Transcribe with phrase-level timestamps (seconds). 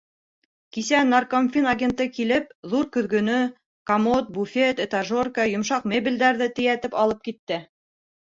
[0.75, 3.35] Кисә наркомфин агенты килеп, ҙур көҙгөнө,
[3.91, 7.63] комод, буфет, этажерка, йомшаҡ мебелдәрҙе тейәтеп алып китте.